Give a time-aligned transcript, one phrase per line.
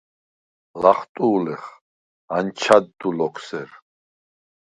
[0.81, 1.63] ლახტუ̄ლეხ:
[2.35, 3.69] “ანჩადუ ლოქ სერ”.